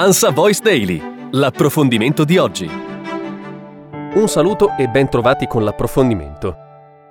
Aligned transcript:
Ansa 0.00 0.30
Voice 0.30 0.60
Daily, 0.62 1.02
l'approfondimento 1.32 2.22
di 2.22 2.38
oggi. 2.38 2.70
Un 4.14 4.28
saluto 4.28 4.76
e 4.78 4.86
ben 4.86 5.10
trovati 5.10 5.48
con 5.48 5.64
l'approfondimento. 5.64 6.56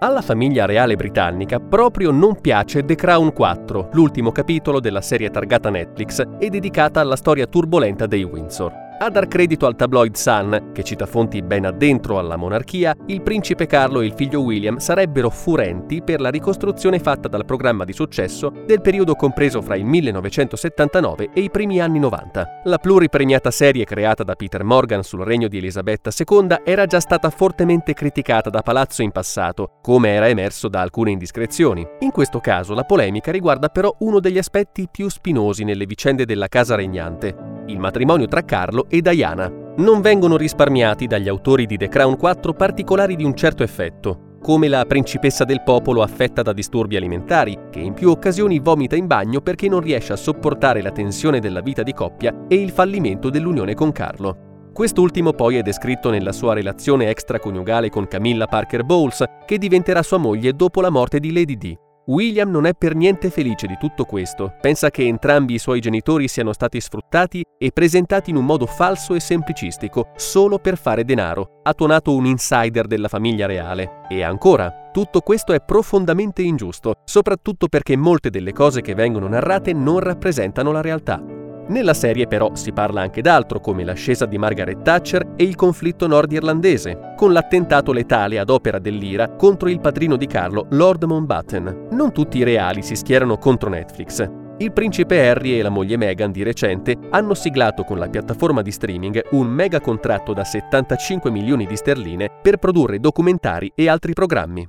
Alla 0.00 0.20
famiglia 0.20 0.66
reale 0.66 0.94
britannica 0.94 1.60
proprio 1.60 2.10
non 2.10 2.38
piace 2.42 2.84
The 2.84 2.94
Crown 2.94 3.32
4, 3.32 3.88
l'ultimo 3.94 4.32
capitolo 4.32 4.80
della 4.80 5.00
serie 5.00 5.30
targata 5.30 5.70
Netflix 5.70 6.22
e 6.38 6.50
dedicata 6.50 7.00
alla 7.00 7.16
storia 7.16 7.46
turbolenta 7.46 8.04
dei 8.04 8.22
Windsor. 8.22 8.83
A 8.96 9.10
dar 9.10 9.26
credito 9.26 9.66
al 9.66 9.74
tabloid 9.74 10.14
Sun, 10.14 10.70
che 10.72 10.84
cita 10.84 11.04
fonti 11.04 11.42
ben 11.42 11.66
addentro 11.66 12.16
alla 12.16 12.36
monarchia, 12.36 12.94
il 13.06 13.22
principe 13.22 13.66
Carlo 13.66 14.00
e 14.00 14.06
il 14.06 14.14
figlio 14.14 14.40
William 14.40 14.78
sarebbero 14.78 15.30
furenti 15.30 16.00
per 16.00 16.20
la 16.20 16.30
ricostruzione 16.30 17.00
fatta 17.00 17.26
dal 17.26 17.44
programma 17.44 17.84
di 17.84 17.92
successo 17.92 18.52
del 18.64 18.80
periodo 18.80 19.16
compreso 19.16 19.60
fra 19.62 19.74
il 19.74 19.84
1979 19.84 21.30
e 21.34 21.40
i 21.40 21.50
primi 21.50 21.80
anni 21.80 21.98
90. 21.98 22.60
La 22.64 22.78
pluripremiata 22.78 23.50
serie 23.50 23.84
creata 23.84 24.22
da 24.22 24.36
Peter 24.36 24.62
Morgan 24.62 25.02
sul 25.02 25.24
regno 25.24 25.48
di 25.48 25.58
Elisabetta 25.58 26.10
II 26.16 26.60
era 26.64 26.86
già 26.86 27.00
stata 27.00 27.30
fortemente 27.30 27.94
criticata 27.94 28.48
da 28.48 28.62
Palazzo 28.62 29.02
in 29.02 29.10
passato, 29.10 29.72
come 29.82 30.10
era 30.10 30.28
emerso 30.28 30.68
da 30.68 30.80
alcune 30.80 31.10
indiscrezioni. 31.10 31.84
In 31.98 32.12
questo 32.12 32.38
caso 32.38 32.74
la 32.74 32.84
polemica 32.84 33.32
riguarda 33.32 33.68
però 33.68 33.92
uno 33.98 34.20
degli 34.20 34.38
aspetti 34.38 34.88
più 34.88 35.08
spinosi 35.08 35.64
nelle 35.64 35.84
vicende 35.84 36.24
della 36.24 36.46
casa 36.46 36.76
regnante, 36.76 37.53
il 37.66 37.78
matrimonio 37.78 38.26
tra 38.26 38.44
Carlo 38.44 38.86
e 38.88 39.00
Diana. 39.00 39.50
Non 39.76 40.00
vengono 40.00 40.36
risparmiati 40.36 41.06
dagli 41.06 41.28
autori 41.28 41.66
di 41.66 41.76
The 41.76 41.88
Crown 41.88 42.16
4 42.16 42.52
particolari 42.52 43.16
di 43.16 43.24
un 43.24 43.34
certo 43.34 43.62
effetto, 43.62 44.38
come 44.40 44.68
la 44.68 44.84
principessa 44.84 45.44
del 45.44 45.62
popolo 45.62 46.02
affetta 46.02 46.42
da 46.42 46.52
disturbi 46.52 46.96
alimentari, 46.96 47.58
che 47.70 47.80
in 47.80 47.94
più 47.94 48.10
occasioni 48.10 48.58
vomita 48.58 48.94
in 48.94 49.06
bagno 49.06 49.40
perché 49.40 49.68
non 49.68 49.80
riesce 49.80 50.12
a 50.12 50.16
sopportare 50.16 50.82
la 50.82 50.90
tensione 50.90 51.40
della 51.40 51.60
vita 51.60 51.82
di 51.82 51.92
coppia 51.92 52.44
e 52.46 52.56
il 52.56 52.70
fallimento 52.70 53.30
dell'unione 53.30 53.74
con 53.74 53.90
Carlo. 53.90 54.70
Quest'ultimo 54.74 55.32
poi 55.32 55.56
è 55.56 55.62
descritto 55.62 56.10
nella 56.10 56.32
sua 56.32 56.52
relazione 56.52 57.08
extraconiugale 57.08 57.88
con 57.88 58.06
Camilla 58.06 58.46
Parker 58.46 58.84
Bowles, 58.84 59.24
che 59.46 59.56
diventerà 59.56 60.02
sua 60.02 60.18
moglie 60.18 60.52
dopo 60.52 60.80
la 60.80 60.90
morte 60.90 61.20
di 61.20 61.32
Lady 61.32 61.56
Di. 61.56 61.78
William 62.06 62.50
non 62.50 62.66
è 62.66 62.74
per 62.74 62.94
niente 62.94 63.30
felice 63.30 63.66
di 63.66 63.78
tutto 63.78 64.04
questo, 64.04 64.54
pensa 64.60 64.90
che 64.90 65.06
entrambi 65.06 65.54
i 65.54 65.58
suoi 65.58 65.80
genitori 65.80 66.28
siano 66.28 66.52
stati 66.52 66.78
sfruttati 66.78 67.42
e 67.56 67.70
presentati 67.72 68.28
in 68.28 68.36
un 68.36 68.44
modo 68.44 68.66
falso 68.66 69.14
e 69.14 69.20
semplicistico, 69.20 70.08
solo 70.16 70.58
per 70.58 70.76
fare 70.76 71.04
denaro, 71.04 71.60
ha 71.62 71.72
tuonato 71.72 72.14
un 72.14 72.26
insider 72.26 72.86
della 72.86 73.08
famiglia 73.08 73.46
reale. 73.46 74.02
E 74.08 74.22
ancora, 74.22 74.90
tutto 74.92 75.20
questo 75.20 75.54
è 75.54 75.62
profondamente 75.64 76.42
ingiusto, 76.42 76.96
soprattutto 77.04 77.68
perché 77.68 77.96
molte 77.96 78.28
delle 78.28 78.52
cose 78.52 78.82
che 78.82 78.94
vengono 78.94 79.26
narrate 79.26 79.72
non 79.72 80.00
rappresentano 80.00 80.72
la 80.72 80.82
realtà. 80.82 81.33
Nella 81.68 81.94
serie 81.94 82.26
però 82.26 82.54
si 82.54 82.72
parla 82.72 83.00
anche 83.00 83.22
d'altro 83.22 83.58
come 83.58 83.84
l'ascesa 83.84 84.26
di 84.26 84.36
Margaret 84.36 84.82
Thatcher 84.82 85.32
e 85.36 85.44
il 85.44 85.54
conflitto 85.54 86.06
nordirlandese, 86.06 87.14
con 87.16 87.32
l'attentato 87.32 87.92
letale 87.92 88.38
ad 88.38 88.50
opera 88.50 88.78
dell'IRA 88.78 89.30
contro 89.30 89.68
il 89.68 89.80
padrino 89.80 90.16
di 90.16 90.26
Carlo, 90.26 90.66
Lord 90.70 91.04
Mountbatten. 91.04 91.88
Non 91.92 92.12
tutti 92.12 92.38
i 92.38 92.44
reali 92.44 92.82
si 92.82 92.94
schierano 92.94 93.38
contro 93.38 93.70
Netflix. 93.70 94.28
Il 94.58 94.72
principe 94.72 95.28
Harry 95.28 95.58
e 95.58 95.62
la 95.62 95.68
moglie 95.68 95.96
Meghan 95.96 96.30
di 96.30 96.44
recente 96.44 96.96
hanno 97.10 97.34
siglato 97.34 97.82
con 97.82 97.98
la 97.98 98.08
piattaforma 98.08 98.62
di 98.62 98.70
streaming 98.70 99.20
un 99.32 99.48
mega 99.48 99.80
contratto 99.80 100.32
da 100.32 100.44
75 100.44 101.30
milioni 101.30 101.66
di 101.66 101.76
sterline 101.76 102.30
per 102.40 102.58
produrre 102.58 103.00
documentari 103.00 103.72
e 103.74 103.88
altri 103.88 104.12
programmi. 104.12 104.68